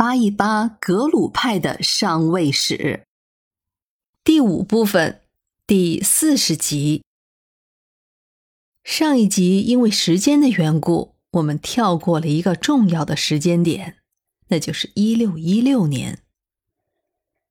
[0.00, 3.02] 扒一扒格鲁派的上位史。
[4.24, 5.20] 第五部分，
[5.66, 7.02] 第四十集。
[8.82, 13.98] 上一集因为时间的缘故，我们跳过了一个重要的时间点，
[14.48, 16.22] 那就是一六一六年。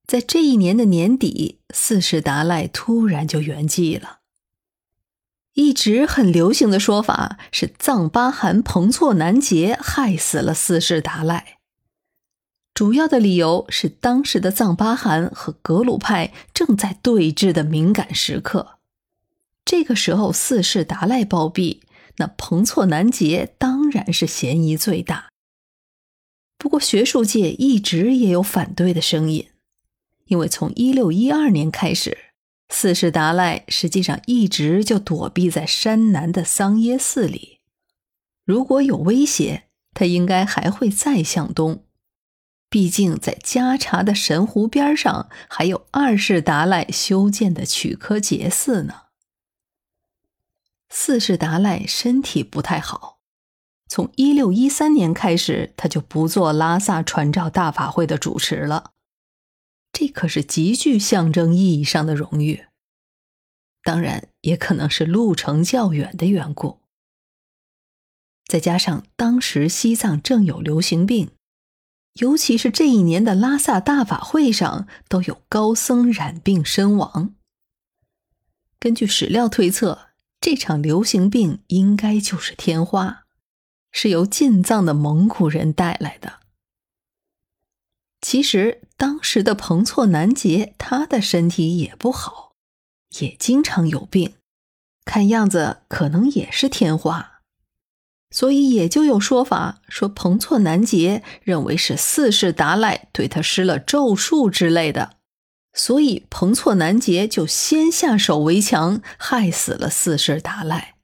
[0.07, 4.21] 在这一年的年底，四世达赖突然就圆寂了。
[5.54, 11.59] 一直很流行的说法是藏巴汗彭措南杰害死了四世达赖。
[12.79, 18.78] 主要的理由是当时的藏巴汗和格鲁派正在对峙的敏感时刻，
[19.65, 21.82] 这个时候四世达赖暴毙，
[22.19, 25.28] 那彭措南杰当然是嫌疑最大。
[26.57, 29.50] 不过学术界一直也有反对的声音，
[30.27, 32.17] 因为从一六一二年开始。
[32.69, 37.59] 四世达赖实际上一直就躲避在山南的桑耶寺里。
[38.45, 41.83] 如果有威胁，他应该还会再向东。
[42.69, 49.05] 毕竟在加查的神湖边上，还有二世达赖修建的曲科杰寺呢。
[50.89, 53.19] 四世达赖身体不太好，
[53.88, 58.91] 从一六一三年开始，他就不做拉萨传召大法会的主持了。
[59.91, 62.67] 这可是极具象征意义上的荣誉，
[63.83, 66.81] 当然也可能是路程较远的缘故。
[68.45, 71.31] 再加上当时西藏正有流行病，
[72.20, 77.34] 尤其是这一年的拉萨大法会上，都有高僧染病身亡。
[78.78, 80.09] 根据史料推测，
[80.42, 83.25] 这场流行病应该就是天花，
[83.92, 86.40] 是由进藏的蒙古人带来的。
[88.22, 92.56] 其实当时的彭措南杰，他的身体也不好，
[93.20, 94.36] 也经常有病，
[95.06, 97.28] 看样子可能也是天花，
[98.31, 105.17] 所以也就有说法说彭措南杰认为是四世达赖对他施了咒术之类的，
[105.73, 110.95] 所以彭措南杰就先下手为强，害死了四世达赖。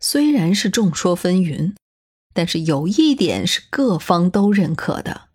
[0.00, 1.74] 虽然是众说纷纭，
[2.34, 5.28] 但是有一点是各方都认可的。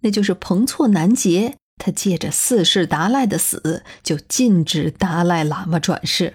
[0.00, 6.34] 那就是彭措南杰，他借着四世达赖的死，就禁止达赖喇嘛转世，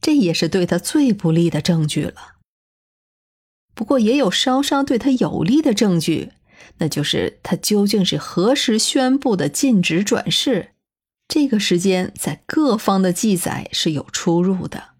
[0.00, 2.36] 这也是对他最不利的证据了。
[3.74, 6.32] 不过也有稍稍对他有利的证据，
[6.78, 10.72] 那就是他究竟是何时宣布的禁止转世，
[11.28, 14.90] 这个时间在各方的记载是有出入的。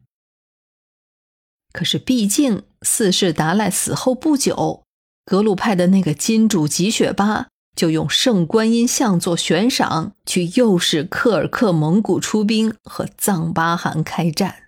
[1.73, 4.85] 可是毕竟四世达赖死后不久。
[5.25, 14.68] 格鲁派的那个金主吉雪巴就用圣观音像做悬赏，去诱使克尔克蒙古出兵和藏巴汗开战。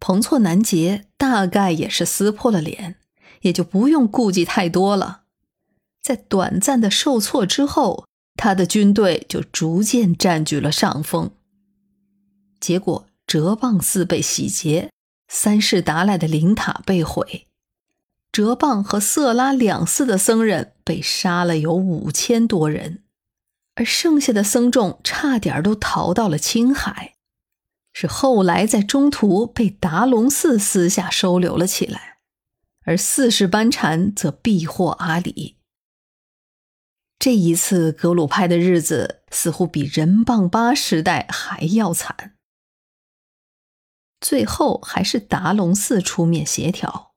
[0.00, 2.96] 彭措南杰大概也是撕破了脸，
[3.42, 5.24] 也就不用顾忌太多了。
[6.02, 11.30] 在短暂的受挫之后，他的军队就逐渐占据了上风。
[12.58, 14.90] 结果，哲蚌寺被洗劫，
[15.28, 17.46] 三世达赖的灵塔被毁。
[18.32, 23.02] 哲蚌和色拉两寺的僧人被杀了有五千多人，
[23.74, 27.16] 而剩下的僧众差点都逃到了青海，
[28.00, 32.16] 是后来在中途被达隆寺私下收留了起来，
[32.86, 35.58] 而四世班禅则避祸阿里。
[37.18, 42.38] 这一次格鲁派的日子似乎比仁蚌巴时代还要惨，
[44.18, 47.12] 最后还是达隆寺出面协调。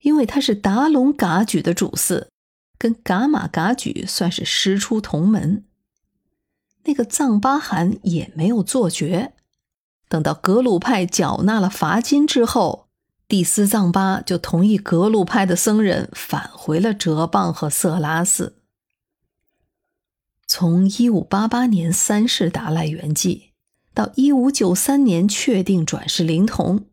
[0.00, 2.30] 因为他是达隆噶举的主寺，
[2.76, 5.64] 跟噶玛噶举算是师出同门。
[6.84, 9.32] 那个藏巴汗也没有做绝。
[10.12, 12.86] 等到格鲁派缴纳了罚金之后，
[13.26, 18.58] 第斯藏巴就同意格鲁派的僧人返回了哲蚌和色拉寺。
[20.46, 23.44] 从一五八八年三世达赖圆寂
[23.94, 26.84] 到一五九三年确定转世灵童。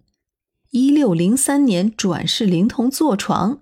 [0.69, 3.59] 一六零三年转世灵童坐床，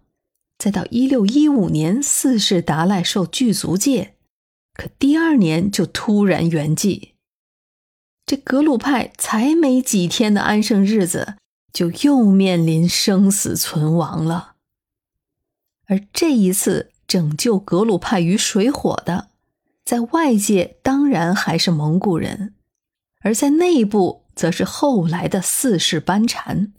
[0.60, 4.14] 再到一六一五年四世达赖受具足戒，
[4.76, 7.14] 可第二年就突然圆寂。
[8.28, 11.38] 这格鲁派才没几天的安生日子，
[11.72, 14.56] 就又面临生死存亡了。
[15.86, 19.30] 而这一次拯救格鲁派于水火的，
[19.86, 22.54] 在外界当然还是蒙古人，
[23.22, 26.74] 而在内部则是后来的四世班禅。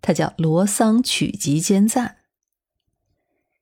[0.00, 2.16] 他叫罗桑曲吉坚赞。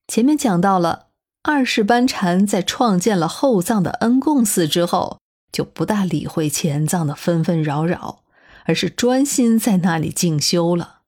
[0.06, 1.08] 前面讲到了
[1.42, 5.18] 二世班禅在创建了后藏的恩贡寺之后，
[5.54, 8.24] 就不大理会前藏的纷纷扰扰，
[8.64, 11.02] 而是专心在那里静修了。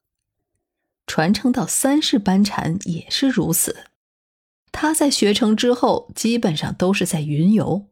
[1.05, 3.87] 传承到三世班禅也是如此，
[4.71, 7.89] 他在学成之后，基本上都是在云游，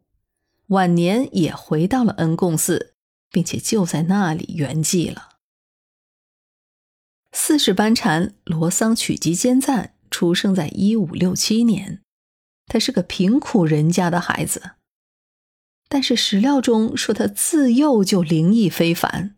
[0.68, 2.94] 晚年也回到了恩贡寺，
[3.32, 5.30] 并且就在那里圆寂了。
[7.32, 12.00] 四世班禅罗桑曲吉坚赞出生在一五六七年，
[12.66, 14.74] 他是个贫苦人家的孩子，
[15.88, 19.34] 但是史料中说他自幼就灵异非凡，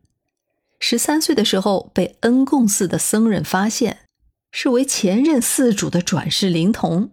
[0.78, 4.00] 十三岁的时候被恩贡寺的僧人发现，
[4.52, 7.10] 是为前任寺主的转世灵童。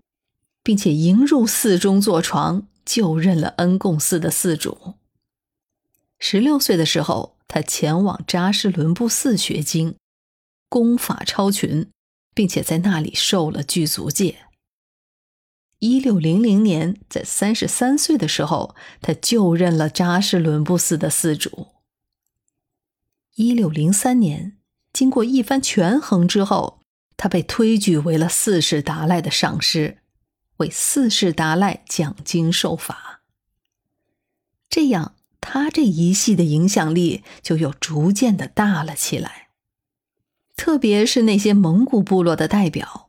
[0.64, 4.94] 并且迎入寺中坐床，就任了恩贡寺的寺主。
[6.20, 9.96] 十六岁的时候，他前往扎什伦布寺学经，
[10.70, 11.90] 功法超群，
[12.34, 14.38] 并且在那里受了具足戒。
[15.84, 21.68] 一六零零年，在三十三岁的时候，他就任了扎什伦布寺的寺主。
[23.36, 24.56] 一六零三年，
[24.94, 26.80] 经过一番权衡之后，
[27.18, 29.98] 他被推举为了四世达赖的上师。
[30.58, 33.24] 为四世达赖讲经授法，
[34.70, 39.50] 这样他这一系的影响力就又逐渐的大了起来。
[40.56, 43.03] 特别是那些蒙古部落的代表，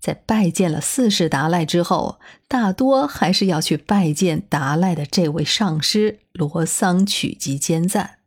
[0.00, 8.18] 在拜见了四世达赖之后，大多还是要去拜见达赖的这位上师罗桑曲吉坚赞。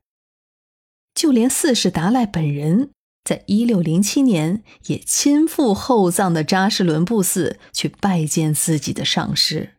[1.13, 2.89] 就连四世达赖本人。
[3.23, 9.75] 在一六零七年，也亲赴后藏的扎什伦布寺去拜见自己的上师。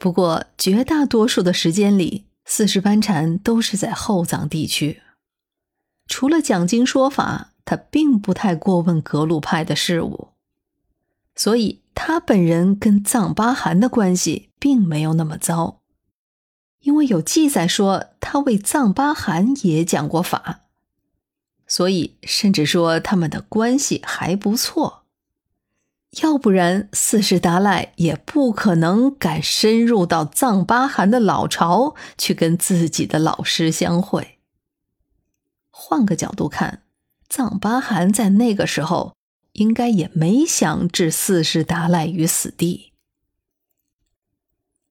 [0.00, 5.02] 不过，绝大多数的时间里，四世班禅都是在后藏地区。
[6.08, 10.30] 除了讲经说法，他并不太过问格鲁派的事务，
[11.34, 15.80] 所以他本人跟藏巴汗的关系并没有那么糟，
[16.80, 20.60] 因为有记载说他为藏巴汗也讲过法。
[21.66, 25.04] 所以，甚至说他们的关系还不错，
[26.22, 34.38] 要不然四世达赖也不可能敢深入到藏巴汗的老巢去跟自己的老师相会。
[35.70, 36.82] 换个角度看，
[37.30, 39.16] 藏巴汗在那个时候
[39.54, 42.92] 应该也没想置四世达赖于死地。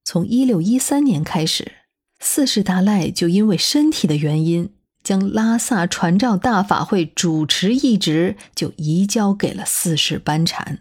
[0.03, 1.71] 从一六一三年开始，
[2.19, 4.73] 四世达赖就因为身体的原因。
[5.03, 10.79] 将拉萨传召大法会主持一职就移交给了四世班禅。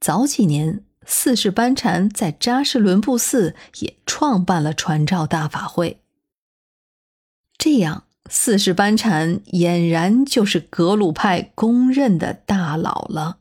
[0.00, 6.00] 早几年，四世班禅在扎什伦布寺也创办了传召大法会。
[7.58, 13.38] 这样，四世班禅俨然就是格鲁派公认的大佬了。